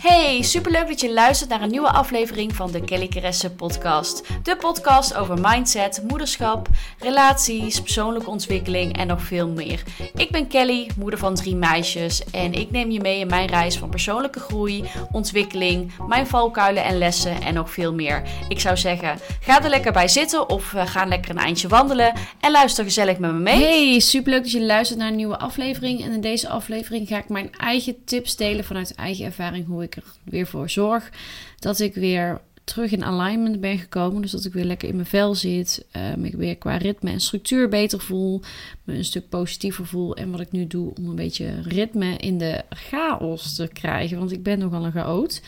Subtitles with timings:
[0.00, 4.22] Hey, superleuk dat je luistert naar een nieuwe aflevering van de Kelly Keresse podcast.
[4.42, 9.82] De podcast over mindset, moederschap, relaties, persoonlijke ontwikkeling en nog veel meer.
[10.14, 13.78] Ik ben Kelly, moeder van drie meisjes en ik neem je mee in mijn reis
[13.78, 18.22] van persoonlijke groei, ontwikkeling, mijn valkuilen en lessen en nog veel meer.
[18.48, 22.12] Ik zou zeggen, ga er lekker bij zitten of uh, ga lekker een eindje wandelen
[22.40, 23.62] en luister gezellig met me mee.
[23.62, 26.04] Hey, superleuk dat je luistert naar een nieuwe aflevering.
[26.04, 29.88] En in deze aflevering ga ik mijn eigen tips delen vanuit eigen ervaring hoe ik
[29.96, 31.10] ik er weer voor zorg
[31.58, 34.22] dat ik weer terug in alignment ben gekomen.
[34.22, 35.86] Dus dat ik weer lekker in mijn vel zit.
[36.14, 38.40] Um, ik weer qua ritme en structuur beter voel.
[38.84, 40.16] Me een stuk positiever voel.
[40.16, 44.18] En wat ik nu doe om een beetje ritme in de chaos te krijgen.
[44.18, 45.40] Want ik ben nogal een chaot.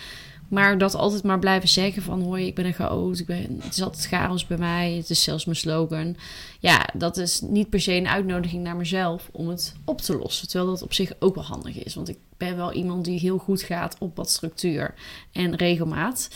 [0.53, 3.73] Maar dat altijd maar blijven zeggen van hoi, ik ben een chaot, ik ben, het
[3.73, 6.17] is altijd chaos bij mij, het is zelfs mijn slogan.
[6.61, 10.49] Ja, dat is niet per se een uitnodiging naar mezelf om het op te lossen.
[10.49, 13.39] Terwijl dat op zich ook wel handig is, want ik ben wel iemand die heel
[13.39, 14.95] goed gaat op wat structuur
[15.33, 16.29] en regelmaat.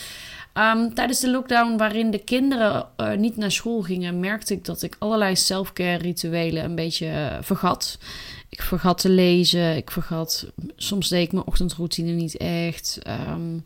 [0.53, 4.81] Um, tijdens de lockdown, waarin de kinderen uh, niet naar school gingen, merkte ik dat
[4.81, 7.97] ik allerlei self-care rituelen een beetje uh, vergat.
[8.49, 12.99] Ik vergat te lezen, ik vergat, soms deed ik mijn ochtendroutine niet echt.
[13.29, 13.65] Um,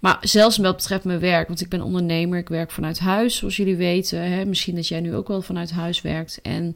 [0.00, 3.56] maar zelfs wat betreft mijn werk, want ik ben ondernemer, ik werk vanuit huis, zoals
[3.56, 4.30] jullie weten.
[4.30, 4.44] Hè?
[4.44, 6.38] Misschien dat jij nu ook wel vanuit huis werkt.
[6.42, 6.74] En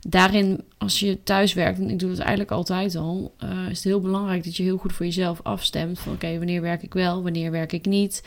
[0.00, 3.84] daarin, als je thuis werkt, en ik doe het eigenlijk altijd al, uh, is het
[3.84, 5.98] heel belangrijk dat je heel goed voor jezelf afstemt.
[5.98, 8.22] Van oké, wanneer werk ik wel, wanneer werk ik niet?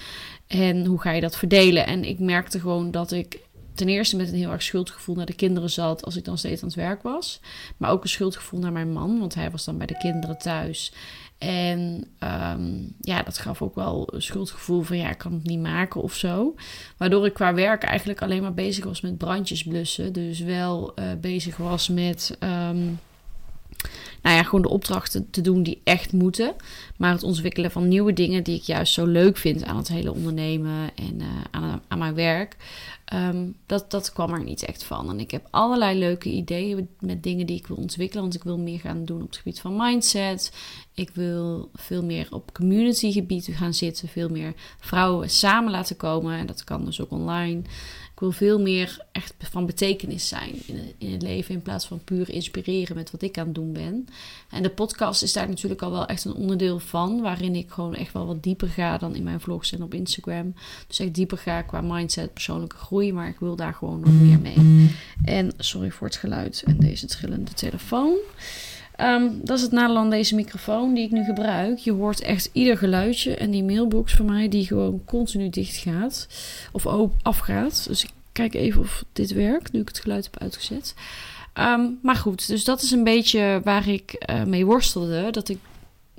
[0.47, 1.85] En hoe ga je dat verdelen?
[1.85, 3.39] En ik merkte gewoon dat ik
[3.73, 6.61] ten eerste met een heel erg schuldgevoel naar de kinderen zat als ik dan steeds
[6.61, 7.41] aan het werk was.
[7.77, 10.93] Maar ook een schuldgevoel naar mijn man, want hij was dan bij de kinderen thuis.
[11.39, 15.59] En um, ja, dat gaf ook wel een schuldgevoel van ja, ik kan het niet
[15.59, 16.55] maken of zo.
[16.97, 20.13] Waardoor ik qua werk eigenlijk alleen maar bezig was met brandjes blussen.
[20.13, 22.99] Dus wel uh, bezig was met um,
[24.21, 26.55] nou ja, gewoon de opdrachten te doen die echt moeten.
[26.97, 30.13] Maar het ontwikkelen van nieuwe dingen die ik juist zo leuk vind aan het hele
[30.13, 32.55] ondernemen en uh, aan, aan, mijn werk.
[33.13, 35.09] Um, dat, dat kwam er niet echt van.
[35.09, 38.23] En ik heb allerlei leuke ideeën met dingen die ik wil ontwikkelen.
[38.23, 40.53] Want ik wil meer gaan doen op het gebied van mindset.
[40.93, 44.07] Ik wil veel meer op community gebied gaan zitten.
[44.07, 46.37] Veel meer vrouwen samen laten komen.
[46.37, 47.61] En dat kan dus ook online.
[48.19, 50.53] Ik wil veel meer echt van betekenis zijn
[50.97, 54.07] in, het leven in plaats van puur inspireren met wat ik aan het doen ben.
[54.49, 57.95] En de podcast is daar natuurlijk al wel echt een onderdeel van, waarin ik gewoon
[57.95, 60.53] echt wel wat dieper ga dan in mijn vlogs en op Instagram.
[60.87, 64.39] Dus echt dieper ga qua mindset, persoonlijke groei, maar ik wil daar gewoon nog meer
[64.39, 64.89] mee.
[65.23, 68.17] En sorry voor het geluid en deze trillende telefoon.
[69.01, 71.77] Um, dat is het nadeel aan deze microfoon die ik nu gebruik.
[71.77, 73.35] Je hoort echt ieder geluidje.
[73.35, 76.27] En die mailbox van mij die gewoon continu dicht gaat.
[76.71, 76.85] Of
[77.21, 77.85] afgaat.
[77.87, 79.71] Dus ik kijk even of dit werkt.
[79.71, 80.93] Nu ik het geluid heb uitgezet.
[81.53, 85.31] Um, maar goed, dus dat is een beetje waar ik uh, mee worstelde.
[85.31, 85.57] Dat ik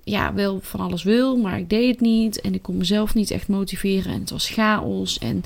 [0.05, 2.41] ja, wel van alles wil, maar ik deed het niet.
[2.41, 4.13] En ik kon mezelf niet echt motiveren.
[4.13, 5.19] En het was chaos.
[5.19, 5.45] En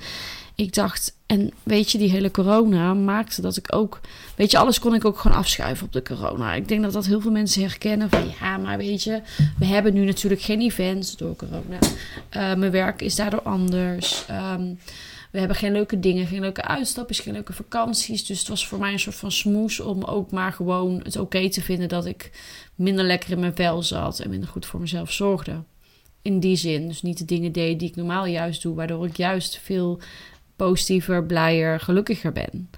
[0.54, 4.00] ik dacht, en weet je, die hele corona maakte dat ik ook,
[4.36, 6.54] weet je, alles kon ik ook gewoon afschuiven op de corona.
[6.54, 9.20] Ik denk dat dat heel veel mensen herkennen van, ja, maar weet je,
[9.58, 11.78] we hebben nu natuurlijk geen events door corona.
[12.36, 14.24] Uh, mijn werk is daardoor anders.
[14.30, 14.78] Um,
[15.34, 18.26] we hebben geen leuke dingen, geen leuke uitstapjes, geen leuke vakanties.
[18.26, 21.50] Dus het was voor mij een soort van smoes om ook maar gewoon het oké
[21.50, 22.30] te vinden dat ik
[22.74, 25.62] minder lekker in mijn vel zat en minder goed voor mezelf zorgde.
[26.22, 29.16] In die zin, dus niet de dingen deed die ik normaal juist doe, waardoor ik
[29.16, 30.00] juist veel
[30.56, 32.68] positiever, blijer, gelukkiger ben.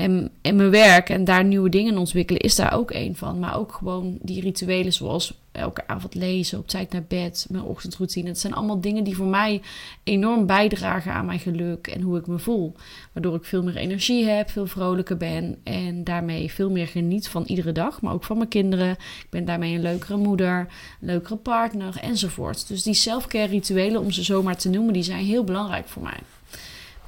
[0.00, 3.38] En, en mijn werk en daar nieuwe dingen ontwikkelen is daar ook een van.
[3.38, 8.28] Maar ook gewoon die rituelen zoals elke avond lezen, op tijd naar bed, mijn ochtendroutine.
[8.28, 9.62] Het zijn allemaal dingen die voor mij
[10.04, 12.74] enorm bijdragen aan mijn geluk en hoe ik me voel.
[13.12, 17.44] Waardoor ik veel meer energie heb, veel vrolijker ben en daarmee veel meer geniet van
[17.46, 18.00] iedere dag.
[18.00, 18.90] Maar ook van mijn kinderen.
[18.90, 22.68] Ik ben daarmee een leukere moeder, een leukere partner enzovoort.
[22.68, 26.18] Dus die self-care rituelen, om ze zomaar te noemen, die zijn heel belangrijk voor mij.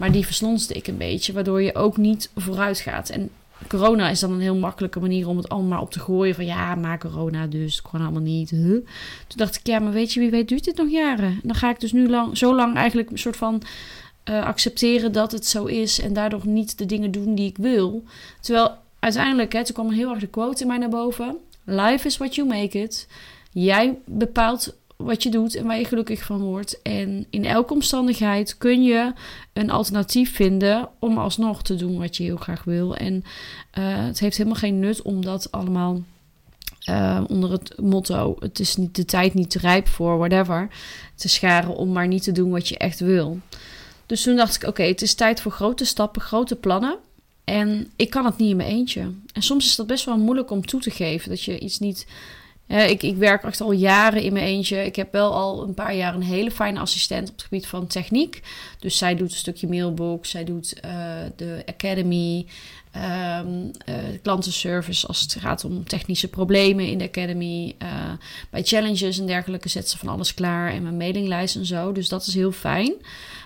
[0.02, 3.08] Maar die verslonste ik een beetje, waardoor je ook niet vooruit gaat.
[3.08, 3.30] En
[3.68, 6.34] corona is dan een heel makkelijke manier om het allemaal op te gooien.
[6.34, 8.48] Van ja, maar corona dus, gewoon allemaal niet.
[8.48, 8.84] Toen
[9.36, 11.24] dacht ik, ja, maar weet je, wie weet duurt dit nog jaren.
[11.24, 13.62] En dan ga ik dus nu lang, zo lang eigenlijk een soort van
[14.30, 16.00] uh, accepteren dat het zo is.
[16.00, 18.04] En daardoor niet de dingen doen die ik wil.
[18.40, 21.36] Terwijl uiteindelijk, hè, toen kwam heel erg de quote in mij naar boven.
[21.64, 23.08] Life is what you make it.
[23.52, 26.82] Jij bepaalt wat je doet en waar je gelukkig van wordt.
[26.82, 29.12] En in elke omstandigheid kun je
[29.52, 32.96] een alternatief vinden om alsnog te doen wat je heel graag wil.
[32.96, 36.02] En uh, het heeft helemaal geen nut om dat allemaal
[36.88, 40.68] uh, onder het motto: het is niet de tijd niet te rijp voor, whatever,
[41.14, 43.38] te scharen om maar niet te doen wat je echt wil.
[44.06, 46.98] Dus toen dacht ik: oké, het is tijd voor grote stappen, grote plannen.
[47.44, 49.12] En ik kan het niet in mijn eentje.
[49.32, 52.06] En soms is dat best wel moeilijk om toe te geven dat je iets niet
[52.72, 54.84] ik, ik werk echt al jaren in mijn eentje.
[54.84, 57.86] Ik heb wel al een paar jaar een hele fijne assistent op het gebied van
[57.86, 58.40] techniek.
[58.78, 60.80] Dus zij doet een stukje mailbox, zij doet
[61.36, 62.46] de academy,
[63.44, 63.70] um,
[64.22, 67.76] klantenservice als het gaat om technische problemen in de academy.
[68.50, 71.92] Bij challenges en dergelijke zet ze van alles klaar en mijn mailinglijst en zo.
[71.92, 72.92] Dus dat is heel fijn.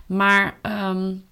[0.06, 1.24] Maar um,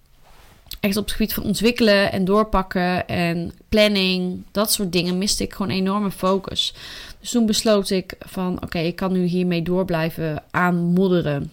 [0.84, 5.52] echt op het gebied van ontwikkelen en doorpakken en planning, dat soort dingen, miste ik
[5.52, 6.74] gewoon enorme focus.
[7.20, 11.52] Dus toen besloot ik van oké, ik kan nu hiermee door blijven aanmodderen.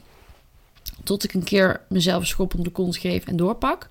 [1.03, 3.89] Tot ik een keer mezelf een schop om de kont geef en doorpak.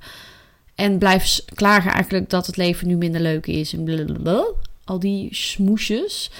[0.75, 3.73] En blijf klagen eigenlijk dat het leven nu minder leuk is.
[3.73, 4.45] En blablabla.
[4.85, 6.31] Al die smoesjes.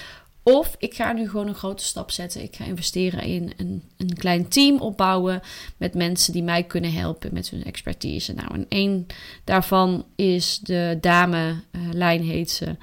[0.51, 2.43] Of ik ga nu gewoon een grote stap zetten.
[2.43, 5.41] Ik ga investeren in een, een klein team opbouwen
[5.77, 8.33] met mensen die mij kunnen helpen met hun expertise.
[8.33, 9.07] Nou, en één
[9.45, 12.77] daarvan is de dame, uh, Lijn heet ze,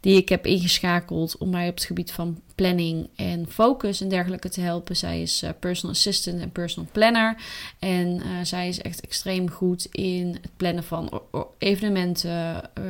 [0.00, 4.48] die ik heb ingeschakeld om mij op het gebied van planning en focus en dergelijke
[4.48, 4.96] te helpen.
[4.96, 7.36] Zij is uh, personal assistant en personal planner.
[7.78, 11.22] En uh, zij is echt extreem goed in het plannen van
[11.58, 12.84] evenementen, uh,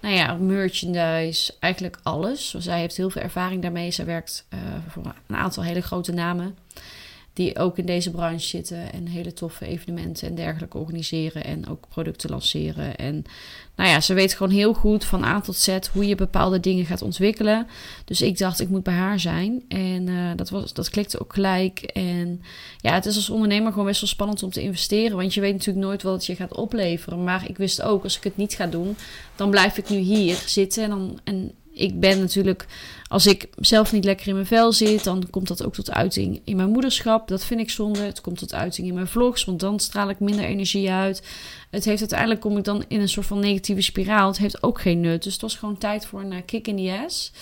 [0.00, 2.54] nou ja, merchandise, eigenlijk alles.
[2.58, 3.90] Zij heeft heel veel ervaring daarmee.
[3.90, 4.46] Zij werkt
[4.88, 6.56] voor een aantal hele grote namen
[7.36, 11.88] die ook in deze branche zitten en hele toffe evenementen en dergelijke organiseren en ook
[11.88, 12.96] producten lanceren.
[12.96, 13.24] En
[13.76, 16.84] nou ja, ze weet gewoon heel goed van A tot Z hoe je bepaalde dingen
[16.84, 17.66] gaat ontwikkelen.
[18.04, 19.62] Dus ik dacht, ik moet bij haar zijn.
[19.68, 21.80] En uh, dat, was, dat klikte ook gelijk.
[21.82, 22.42] En
[22.80, 25.16] ja, het is als ondernemer gewoon best wel spannend om te investeren.
[25.16, 27.24] Want je weet natuurlijk nooit wat het je gaat opleveren.
[27.24, 28.96] Maar ik wist ook, als ik het niet ga doen,
[29.34, 30.82] dan blijf ik nu hier zitten.
[30.82, 32.66] En, dan, en ik ben natuurlijk,
[33.08, 36.40] als ik zelf niet lekker in mijn vel zit, dan komt dat ook tot uiting
[36.44, 37.28] in mijn moederschap.
[37.28, 38.00] Dat vind ik zonde.
[38.00, 41.22] Het komt tot uiting in mijn vlogs, want dan straal ik minder energie uit.
[41.70, 44.28] Het heeft uiteindelijk kom ik dan in een soort van negatieve spiraal.
[44.28, 45.22] Het heeft ook geen nut.
[45.22, 47.32] Dus het was gewoon tijd voor een uh, kick in the ass.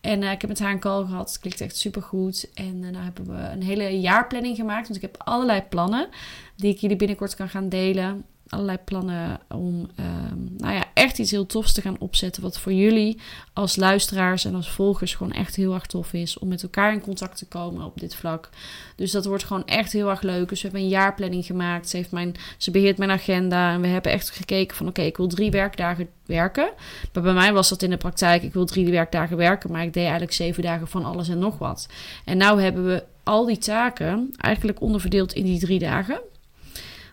[0.00, 1.28] En uh, ik heb met haar een call gehad.
[1.28, 2.50] Het klinkt echt super goed.
[2.54, 4.88] En uh, hebben we een hele jaarplanning gemaakt.
[4.88, 6.08] Want ik heb allerlei plannen
[6.56, 11.30] die ik jullie binnenkort kan gaan delen allerlei plannen om ehm, nou ja, echt iets
[11.30, 12.42] heel tofs te gaan opzetten.
[12.42, 13.18] Wat voor jullie
[13.52, 16.38] als luisteraars en als volgers gewoon echt heel erg tof is.
[16.38, 18.48] Om met elkaar in contact te komen op dit vlak.
[18.96, 20.48] Dus dat wordt gewoon echt heel erg leuk.
[20.48, 21.88] Dus we hebben een jaarplanning gemaakt.
[21.88, 23.72] Ze, heeft mijn, ze beheert mijn agenda.
[23.72, 26.70] En we hebben echt gekeken van oké, ik wil drie werkdagen werken.
[27.12, 28.42] Maar bij mij was dat in de praktijk.
[28.42, 29.72] Ik wil drie werkdagen werken.
[29.72, 31.88] Maar ik deed eigenlijk zeven dagen van alles en nog wat.
[32.24, 36.20] En nou hebben we al die taken eigenlijk onderverdeeld in die drie dagen.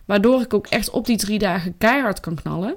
[0.08, 2.74] Waardoor ik ook echt op die drie dagen keihard kan knallen.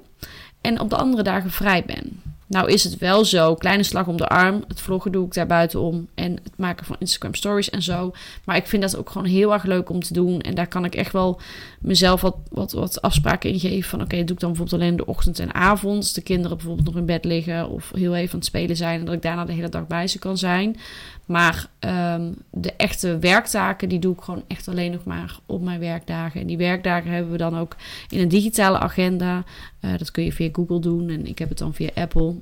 [0.61, 2.21] En op de andere dagen vrij ben.
[2.51, 4.63] Nou is het wel zo, kleine slag om de arm.
[4.67, 6.07] Het vloggen doe ik daar buitenom.
[6.15, 8.11] En het maken van Instagram stories en zo.
[8.45, 10.41] Maar ik vind dat ook gewoon heel erg leuk om te doen.
[10.41, 11.39] En daar kan ik echt wel
[11.79, 13.89] mezelf wat, wat, wat afspraken in geven.
[13.89, 16.15] Van oké, doe ik dan bijvoorbeeld alleen de ochtend en avond.
[16.15, 17.69] De kinderen bijvoorbeeld nog in bed liggen.
[17.69, 18.99] Of heel even aan het spelen zijn.
[18.99, 20.77] En dat ik daarna de hele dag bij ze kan zijn.
[21.25, 25.79] Maar um, de echte werktaken, die doe ik gewoon echt alleen nog maar op mijn
[25.79, 26.41] werkdagen.
[26.41, 27.75] En die werkdagen hebben we dan ook
[28.09, 29.43] in een digitale agenda.
[29.81, 32.35] Uh, dat kun je via Google doen en ik heb het dan via Apple.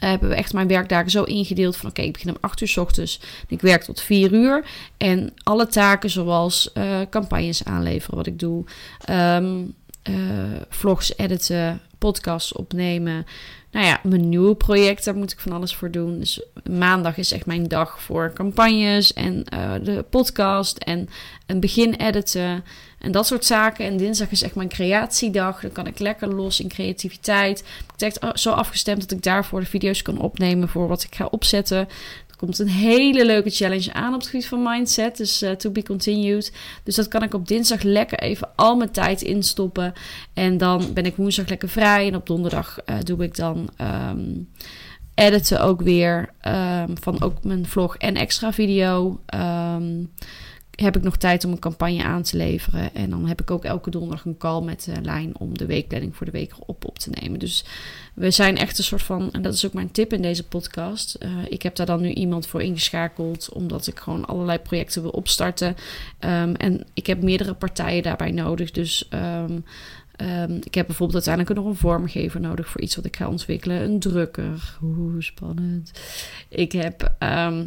[0.00, 2.68] Uh, hebben we echt mijn werkdagen zo ingedeeld van oké, ik begin om 8 uur
[2.68, 3.20] s ochtends.
[3.48, 4.64] Ik werk tot 4 uur.
[4.96, 8.64] En alle taken zoals uh, campagnes aanleveren, wat ik doe.
[9.10, 9.74] Um,
[10.68, 13.26] vlogs editen, podcasts opnemen.
[13.70, 16.18] Nou ja, mijn nieuwe project, daar moet ik van alles voor doen.
[16.18, 21.08] Dus maandag is echt mijn dag voor campagnes en uh, de podcast en
[21.46, 22.64] een begin editen
[22.98, 23.84] en dat soort zaken.
[23.84, 25.60] En dinsdag is echt mijn creatiedag.
[25.60, 27.58] Dan kan ik lekker los in creativiteit.
[27.58, 31.14] Ik heb echt zo afgestemd dat ik daarvoor de video's kan opnemen voor wat ik
[31.14, 31.88] ga opzetten
[32.38, 35.16] komt een hele leuke challenge aan op het gebied van mindset.
[35.16, 36.52] Dus uh, to be continued.
[36.82, 39.92] Dus dat kan ik op dinsdag lekker even al mijn tijd instoppen.
[40.34, 42.06] En dan ben ik woensdag lekker vrij.
[42.06, 43.68] En op donderdag uh, doe ik dan
[44.10, 44.48] um,
[45.14, 46.30] editen ook weer.
[46.48, 49.20] Um, van ook mijn vlog en extra video.
[49.34, 50.12] Um,
[50.80, 52.94] heb ik nog tijd om een campagne aan te leveren.
[52.94, 56.16] En dan heb ik ook elke donderdag een call met de lijn om de weekplanning
[56.16, 57.38] voor de week op, op te nemen.
[57.38, 57.64] Dus
[58.14, 61.16] we zijn echt een soort van, en dat is ook mijn tip in deze podcast.
[61.22, 65.10] Uh, ik heb daar dan nu iemand voor ingeschakeld, omdat ik gewoon allerlei projecten wil
[65.10, 65.68] opstarten.
[66.20, 68.70] Um, en ik heb meerdere partijen daarbij nodig.
[68.70, 69.64] Dus um,
[70.16, 73.82] um, ik heb bijvoorbeeld uiteindelijk nog een vormgever nodig voor iets wat ik ga ontwikkelen.
[73.82, 74.76] Een drukker.
[74.80, 75.92] Hoe spannend.
[76.48, 77.14] Ik heb.
[77.22, 77.60] Uh,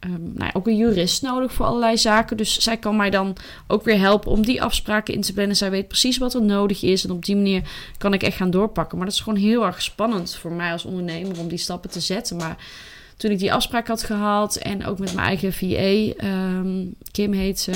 [0.00, 2.36] um, nou ook een jurist nodig voor allerlei zaken.
[2.36, 3.36] Dus zij kan mij dan
[3.66, 5.56] ook weer helpen om die afspraken in te plannen.
[5.56, 7.04] Zij weet precies wat er nodig is.
[7.04, 7.62] En op die manier
[7.98, 8.96] kan ik echt gaan doorpakken.
[8.96, 12.00] Maar dat is gewoon heel erg spannend voor mij als ondernemer om die stappen te
[12.00, 12.36] zetten.
[12.36, 12.56] Maar
[13.16, 17.60] toen ik die afspraak had gehad en ook met mijn eigen VA, um, Kim heet
[17.60, 17.72] ze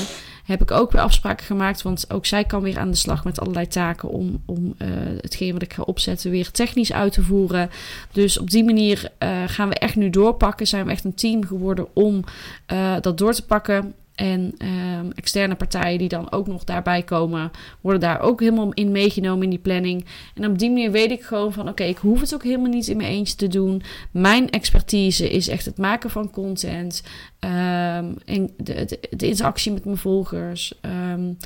[0.50, 1.82] heb ik ook weer afspraken gemaakt.
[1.82, 4.88] Want ook zij kan weer aan de slag met allerlei taken om, om uh,
[5.20, 7.70] hetgeen wat ik ga opzetten weer technisch uit te voeren.
[8.12, 10.66] Dus op die manier uh, gaan we echt nu doorpakken.
[10.66, 12.24] Zijn we echt een team geworden om
[12.72, 13.94] uh, dat door te pakken.
[14.14, 14.54] En
[14.98, 17.50] um, externe partijen die dan ook nog daarbij komen,
[17.80, 20.04] worden daar ook helemaal in meegenomen in die planning.
[20.34, 22.88] En op die manier weet ik gewoon van: oké, ik hoef het ook helemaal niet
[22.88, 23.82] in mijn eentje te doen.
[24.10, 27.02] Mijn expertise is echt het maken van content,
[27.40, 30.74] um, en de, interactie met mijn volgers.
[31.10, 31.36] Um,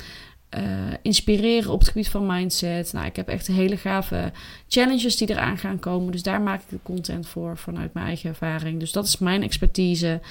[0.57, 0.63] uh,
[1.01, 2.93] inspireren op het gebied van mindset.
[2.93, 4.31] Nou, ik heb echt hele gave
[4.67, 6.11] challenges die eraan gaan komen.
[6.11, 8.79] Dus daar maak ik de content voor vanuit mijn eigen ervaring.
[8.79, 10.21] Dus dat is mijn expertise.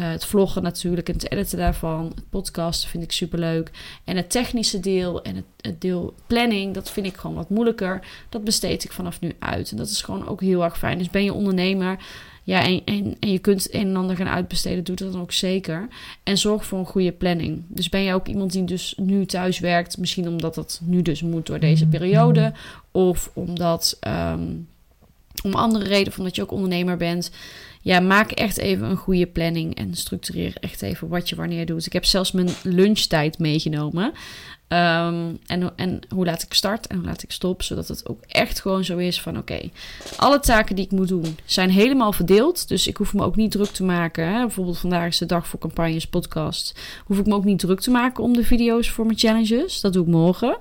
[0.00, 2.12] Uh, het vloggen natuurlijk en het editen daarvan.
[2.14, 3.70] Het podcasten vind ik super leuk.
[4.04, 8.06] En het technische deel en het, deel planning, dat vind ik gewoon wat moeilijker.
[8.28, 9.70] Dat besteed ik vanaf nu uit.
[9.70, 10.98] En dat is gewoon ook heel erg fijn.
[10.98, 11.98] Dus ben je ondernemer
[12.48, 15.32] ja, en, en, en je kunt een en ander gaan uitbesteden, doe dat dan ook
[15.32, 15.88] zeker.
[16.22, 17.62] En zorg voor een goede planning.
[17.66, 21.22] Dus ben je ook iemand die dus nu thuis werkt, misschien omdat dat nu dus
[21.22, 22.00] moet door deze mm-hmm.
[22.00, 22.52] periode,
[22.90, 24.68] of omdat um,
[25.42, 27.30] om andere reden, van dat je ook ondernemer bent.
[27.80, 31.86] Ja, maak echt even een goede planning en structureer echt even wat je wanneer doet.
[31.86, 34.12] Ik heb zelfs mijn lunchtijd meegenomen.
[34.68, 37.62] Um, en, hoe laat ik start en hoe laat ik stop.
[37.62, 39.70] Zodat het ook echt gewoon zo is van oké,
[40.16, 42.68] alle taken die ik moet doen zijn helemaal verdeeld.
[42.68, 44.32] Dus ik hoef me ook niet druk te maken.
[44.32, 44.40] Hè.
[44.40, 46.74] Bijvoorbeeld vandaag is de dag voor campagnes podcast.
[47.04, 49.80] Hoef ik me ook niet druk te maken om de video's voor mijn challenges.
[49.80, 50.58] Dat doe ik morgen.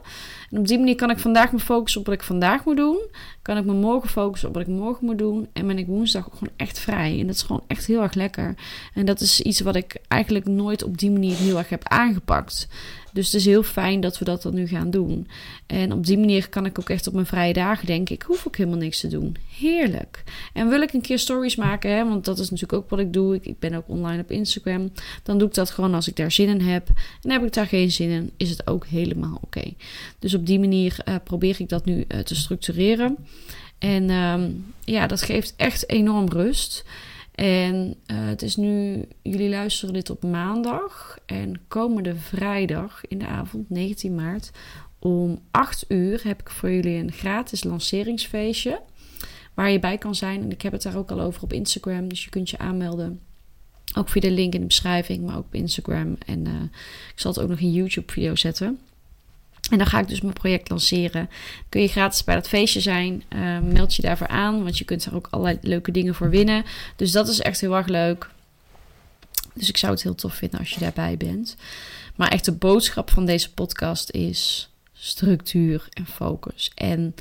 [0.52, 2.98] En op die manier kan ik vandaag me focussen op wat ik vandaag moet doen.
[3.42, 5.48] Kan ik me morgen focussen op wat ik morgen moet doen.
[5.54, 7.20] En ben ik woensdag ook gewoon echt vrij.
[7.20, 8.56] En dat is gewoon echt heel erg lekker.
[8.94, 12.68] En dat is iets wat ik eigenlijk nooit op die manier heel erg heb aangepakt.
[13.18, 15.28] Dus het is heel fijn dat we dat dan nu gaan doen.
[15.66, 18.48] En op die manier kan ik ook echt op mijn vrije dagen denken: ik hoef
[18.48, 19.36] ook helemaal niks te doen.
[19.58, 20.24] Heerlijk.
[20.54, 23.14] En wil ik een keer stories maken, hè, want dat is natuurlijk ook wat ik
[23.14, 23.36] doe.
[23.36, 24.92] Ik, ik ben ook online op Instagram.
[25.24, 26.88] Dan doe ik dat gewoon als ik daar zin in heb.
[27.22, 29.74] En heb ik daar geen zin in, is het ook helemaal oké.
[30.20, 33.18] Dus op die manier uh, probeer ik dat nu uh, te structureren.
[33.78, 36.86] En um, ja, dat geeft echt enorm rust.
[37.38, 41.18] En uh, het is nu, jullie luisteren dit op maandag.
[41.26, 44.52] En komende vrijdag in de avond, 19 maart,
[45.00, 48.82] om 8 uur heb ik voor jullie een gratis lanceringsfeestje.
[49.54, 50.42] Waar je bij kan zijn.
[50.42, 52.08] En ik heb het daar ook al over op Instagram.
[52.08, 53.20] Dus je kunt je aanmelden.
[53.98, 56.18] Ook via de link in de beschrijving, maar ook op Instagram.
[56.26, 56.54] En uh,
[57.14, 58.80] ik zal het ook nog in YouTube-video zetten.
[59.70, 61.30] En dan ga ik dus mijn project lanceren.
[61.70, 63.24] Kun je gratis bij dat feestje zijn.
[63.36, 66.64] Uh, meld je daarvoor aan, want je kunt er ook allerlei leuke dingen voor winnen.
[66.96, 68.30] Dus dat is echt heel erg leuk.
[69.54, 71.56] Dus ik zou het heel tof vinden als je daarbij bent.
[72.16, 76.72] Maar echt de boodschap van deze podcast is structuur en focus.
[76.76, 77.16] En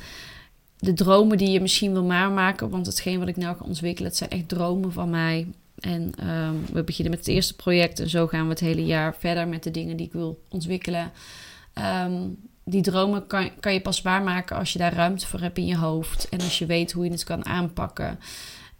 [0.79, 4.17] de dromen die je misschien wil maken, want hetgeen wat ik nou ga ontwikkelen, het
[4.17, 5.47] zijn echt dromen van mij.
[5.79, 9.15] En um, we beginnen met het eerste project en zo gaan we het hele jaar
[9.19, 11.11] verder met de dingen die ik wil ontwikkelen.
[11.79, 12.37] Um,
[12.69, 15.77] die dromen kan, kan je pas waarmaken als je daar ruimte voor hebt in je
[15.77, 16.29] hoofd.
[16.29, 18.19] En als je weet hoe je het kan aanpakken.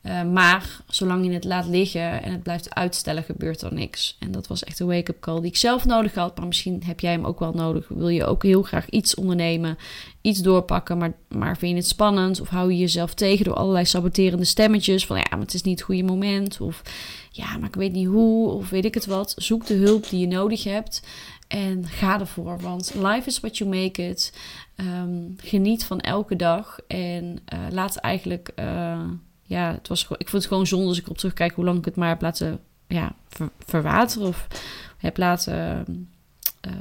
[0.04, 4.18] Uh, maar zolang je het laat liggen en het blijft uitstellen, gebeurt er niks.
[4.20, 6.38] En dat was echt een wake-up call die ik zelf nodig had.
[6.38, 7.88] Maar misschien heb jij hem ook wel nodig.
[7.88, 9.78] Wil je ook heel graag iets ondernemen,
[10.22, 12.42] iets doorpakken, maar, maar vind je het spannend?
[12.42, 15.78] Of hou je jezelf tegen door allerlei saboterende stemmetjes van ja, maar het is niet
[15.78, 16.62] het goede moment.
[16.62, 16.82] Of
[17.32, 18.50] ja, maar ik weet niet hoe.
[18.50, 19.34] Of weet ik het wat.
[19.38, 21.02] Zoek de hulp die je nodig hebt.
[21.48, 24.34] En ga ervoor, want life is what you make it.
[24.76, 29.02] Um, geniet van elke dag en uh, laat eigenlijk, uh,
[29.44, 31.86] ja, het was, ik vond het gewoon zonde als ik op terugkijk hoe lang ik
[31.86, 34.48] het maar heb laten ja, ver, verwateren of
[34.98, 35.86] heb laten
[36.68, 36.74] uh,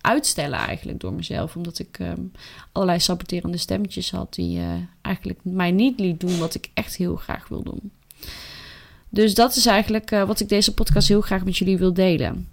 [0.00, 1.56] uitstellen eigenlijk door mezelf.
[1.56, 2.32] Omdat ik um,
[2.72, 4.60] allerlei saboterende stemmetjes had die
[5.00, 7.90] eigenlijk mij niet liet doen wat ik echt heel graag wil doen.
[9.08, 12.48] Dus dat is eigenlijk wat ik deze podcast heel graag met jullie wil delen.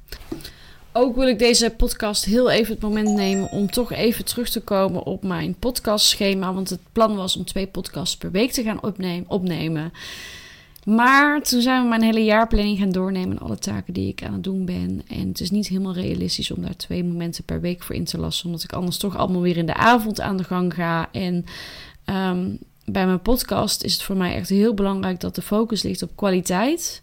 [0.95, 4.61] Ook wil ik deze podcast heel even het moment nemen om toch even terug te
[4.61, 6.53] komen op mijn podcastschema.
[6.53, 8.79] Want het plan was om twee podcasts per week te gaan
[9.27, 9.91] opnemen.
[10.85, 13.39] Maar toen zijn we mijn hele jaarplanning gaan doornemen.
[13.39, 15.01] Alle taken die ik aan het doen ben.
[15.07, 18.17] En het is niet helemaal realistisch om daar twee momenten per week voor in te
[18.17, 18.45] lassen.
[18.45, 21.09] Omdat ik anders toch allemaal weer in de avond aan de gang ga.
[21.11, 21.45] En
[22.05, 26.01] um, bij mijn podcast is het voor mij echt heel belangrijk dat de focus ligt
[26.01, 27.01] op kwaliteit.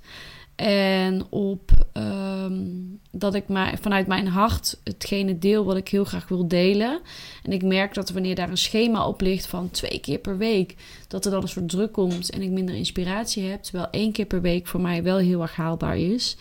[0.60, 6.28] En op um, dat ik maar vanuit mijn hart hetgene deel wat ik heel graag
[6.28, 7.00] wil delen.
[7.42, 10.76] En ik merk dat wanneer daar een schema op ligt van twee keer per week,
[11.08, 13.62] dat er dan een soort druk komt en ik minder inspiratie heb.
[13.62, 16.36] Terwijl één keer per week voor mij wel heel erg haalbaar is.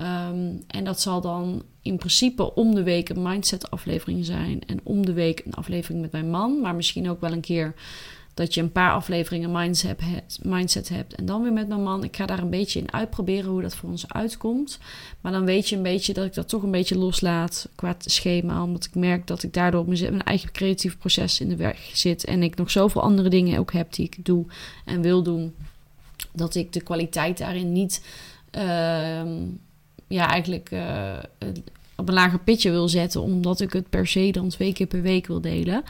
[0.00, 4.60] Um, en dat zal dan in principe om de week een mindset aflevering zijn.
[4.66, 6.60] En om de week een aflevering met mijn man.
[6.60, 7.74] Maar misschien ook wel een keer
[8.38, 12.04] Dat je een paar afleveringen mindset hebt, mindset hebt en dan weer met mijn man.
[12.04, 14.78] Ik ga daar een beetje in uitproberen hoe dat voor ons uitkomt.
[15.20, 18.62] Maar dan weet je een beetje dat ik dat toch een beetje loslaat qua schema.
[18.62, 22.24] Omdat ik merk dat ik daardoor mijn eigen creatief proces in de weg zit.
[22.24, 24.46] En ik nog zoveel andere dingen ook heb die ik doe
[24.84, 25.54] en wil doen.
[26.32, 28.04] Dat ik de kwaliteit daarin niet...
[28.50, 29.36] Ehm,
[30.06, 31.16] ja, eigenlijk uh,
[32.00, 35.02] op een lager pitje wil zetten, omdat ik het per se dan twee keer per
[35.02, 35.82] week wil delen.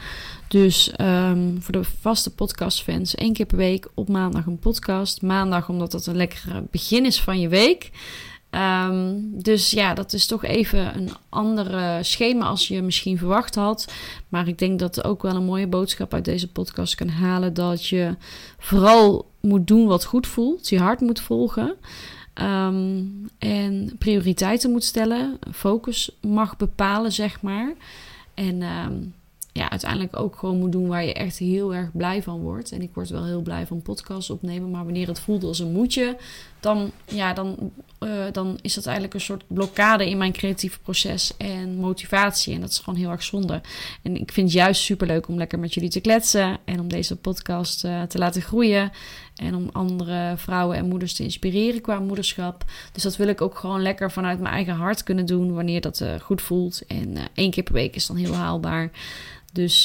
[0.47, 5.21] Dus um, voor de vaste podcastfans, één keer per week op maandag een podcast.
[5.21, 7.91] Maandag, omdat dat een lekker begin is van je week.
[8.51, 13.93] Um, dus ja, dat is toch even een andere schema als je misschien verwacht had.
[14.29, 17.53] Maar ik denk dat er ook wel een mooie boodschap uit deze podcast kan halen.
[17.53, 18.15] Dat je
[18.57, 20.69] vooral moet doen wat goed voelt.
[20.69, 21.75] Je hart moet volgen.
[22.41, 27.73] Um, en prioriteiten moet stellen, focus mag bepalen, zeg maar.
[28.33, 29.13] En um,
[29.51, 32.71] ja, uiteindelijk ook gewoon moet doen waar je echt heel erg blij van wordt.
[32.71, 35.71] En ik word wel heel blij van podcasts opnemen, maar wanneer het voelt als een
[35.71, 36.17] moetje,
[36.59, 41.37] dan, ja, dan, uh, dan is dat eigenlijk een soort blokkade in mijn creatieve proces
[41.37, 42.53] en motivatie.
[42.53, 43.61] En dat is gewoon heel erg zonde.
[44.01, 47.15] En ik vind het juist superleuk om lekker met jullie te kletsen en om deze
[47.15, 48.91] podcast uh, te laten groeien.
[49.35, 52.65] En om andere vrouwen en moeders te inspireren qua moederschap.
[52.91, 55.99] Dus dat wil ik ook gewoon lekker vanuit mijn eigen hart kunnen doen wanneer dat
[55.99, 56.85] uh, goed voelt.
[56.87, 58.91] En één keer per week is dan heel haalbaar.
[59.53, 59.83] Dus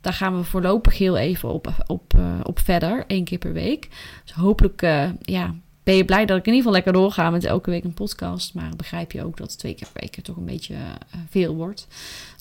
[0.00, 3.88] daar gaan we voorlopig heel even op, op, op verder, één keer per week.
[4.24, 4.80] Dus hopelijk
[5.20, 5.54] ja,
[5.88, 8.54] ben je blij dat ik in ieder geval lekker doorga met elke week een podcast.
[8.54, 10.76] Maar begrijp je ook dat twee keer per week toch een beetje
[11.28, 11.86] veel wordt.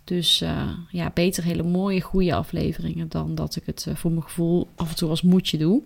[0.04, 0.44] Dus
[0.90, 4.96] ja, beter hele mooie, goede afleveringen dan dat ik het voor mijn gevoel af en
[4.96, 5.82] toe als moedje doe.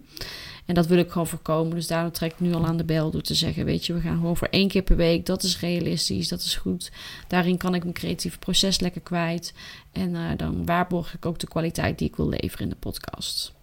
[0.66, 1.76] En dat wil ik gewoon voorkomen.
[1.76, 4.00] Dus daarom trek ik nu al aan de bel door te zeggen: Weet je, we
[4.00, 5.26] gaan gewoon voor één keer per week.
[5.26, 6.92] Dat is realistisch, dat is goed.
[7.28, 9.54] Daarin kan ik mijn creatieve proces lekker kwijt.
[9.92, 13.54] En dan waarborg ik ook de kwaliteit die ik wil leveren in de podcast.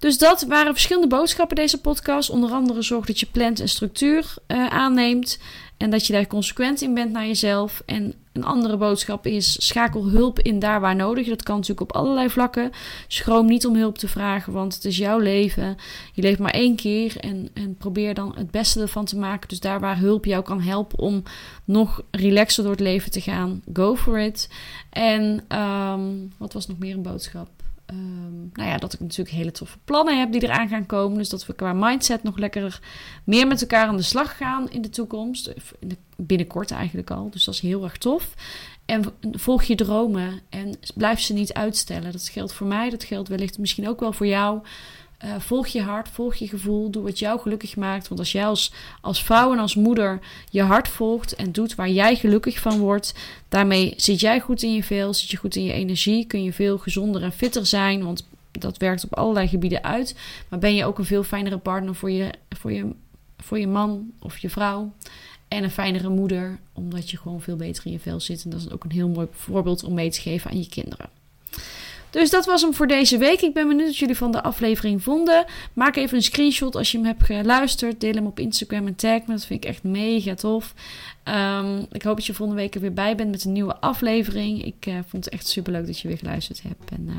[0.00, 2.30] Dus dat waren verschillende boodschappen deze podcast.
[2.30, 5.38] Onder andere zorg dat je plant en structuur uh, aanneemt.
[5.76, 7.82] En dat je daar consequent in bent naar jezelf.
[7.86, 11.28] En een andere boodschap is: schakel hulp in daar waar nodig.
[11.28, 12.70] Dat kan natuurlijk op allerlei vlakken.
[13.08, 15.76] Schroom niet om hulp te vragen, want het is jouw leven.
[16.12, 19.48] Je leeft maar één keer en, en probeer dan het beste ervan te maken.
[19.48, 21.22] Dus daar waar hulp jou kan helpen om
[21.64, 24.48] nog relaxer door het leven te gaan, go for it.
[24.90, 27.59] En um, wat was nog meer een boodschap?
[27.92, 31.18] Um, nou ja, dat ik natuurlijk hele toffe plannen heb die eraan gaan komen.
[31.18, 32.80] Dus dat we qua mindset nog lekker
[33.24, 35.52] meer met elkaar aan de slag gaan in de toekomst.
[36.16, 37.30] Binnenkort eigenlijk al.
[37.30, 38.34] Dus dat is heel erg tof.
[38.84, 42.12] En volg je dromen en blijf ze niet uitstellen.
[42.12, 44.60] Dat geldt voor mij, dat geldt wellicht misschien ook wel voor jou.
[45.24, 48.08] Uh, volg je hart, volg je gevoel, doe wat jou gelukkig maakt.
[48.08, 50.18] Want als jij als, als vrouw en als moeder
[50.50, 53.14] je hart volgt en doet waar jij gelukkig van wordt,
[53.48, 56.52] daarmee zit jij goed in je vel, zit je goed in je energie, kun je
[56.52, 58.04] veel gezonder en fitter zijn.
[58.04, 60.14] Want dat werkt op allerlei gebieden uit.
[60.48, 62.90] Maar ben je ook een veel fijnere partner voor je, voor je,
[63.38, 64.92] voor je man of je vrouw.
[65.48, 68.44] En een fijnere moeder, omdat je gewoon veel beter in je vel zit.
[68.44, 71.08] En dat is ook een heel mooi voorbeeld om mee te geven aan je kinderen.
[72.10, 73.40] Dus dat was hem voor deze week.
[73.40, 75.44] Ik ben benieuwd wat jullie van de aflevering vonden.
[75.72, 78.00] Maak even een screenshot als je hem hebt geluisterd.
[78.00, 79.32] Deel hem op Instagram en tag me.
[79.32, 80.74] Dat vind ik echt mega tof.
[81.24, 84.64] Um, ik hoop dat je volgende week er weer bij bent met een nieuwe aflevering.
[84.64, 86.90] Ik uh, vond het echt super leuk dat je weer geluisterd hebt.
[86.90, 87.14] En uh,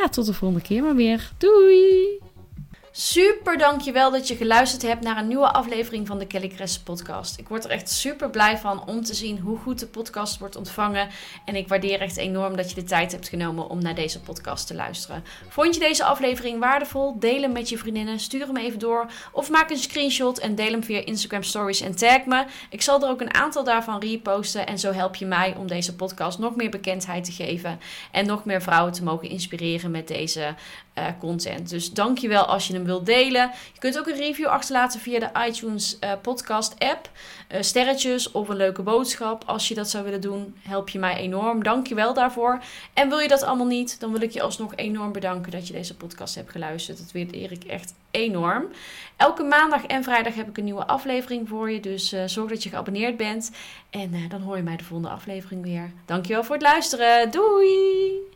[0.00, 1.32] ja, tot de volgende keer maar weer.
[1.38, 2.35] Doei!
[2.98, 7.38] Super dankjewel dat je geluisterd hebt naar een nieuwe aflevering van de Kelly Kress podcast.
[7.38, 10.56] Ik word er echt super blij van om te zien hoe goed de podcast wordt
[10.56, 11.08] ontvangen.
[11.44, 14.66] En ik waardeer echt enorm dat je de tijd hebt genomen om naar deze podcast
[14.66, 15.24] te luisteren.
[15.48, 17.18] Vond je deze aflevering waardevol?
[17.18, 19.10] Deel hem met je vriendinnen, stuur hem even door.
[19.32, 22.44] Of maak een screenshot en deel hem via Instagram stories en tag me.
[22.70, 24.66] Ik zal er ook een aantal daarvan reposten.
[24.66, 27.80] En zo help je mij om deze podcast nog meer bekendheid te geven.
[28.12, 30.54] En nog meer vrouwen te mogen inspireren met deze
[30.98, 31.68] uh, content.
[31.70, 33.50] Dus dankjewel als je hem wilt delen.
[33.72, 37.10] Je kunt ook een review achterlaten via de iTunes uh, podcast app.
[37.54, 39.44] Uh, sterretjes of een leuke boodschap.
[39.46, 41.62] Als je dat zou willen doen, help je mij enorm.
[41.62, 42.62] Dankjewel daarvoor.
[42.94, 45.72] En wil je dat allemaal niet, dan wil ik je alsnog enorm bedanken dat je
[45.72, 46.98] deze podcast hebt geluisterd.
[46.98, 48.66] Dat waardeer ik echt enorm.
[49.16, 51.80] Elke maandag en vrijdag heb ik een nieuwe aflevering voor je.
[51.80, 53.50] Dus uh, zorg dat je geabonneerd bent.
[53.90, 55.92] En dan hoor je mij de volgende aflevering weer.
[56.04, 57.30] Dankjewel voor het luisteren.
[57.30, 58.35] Doei!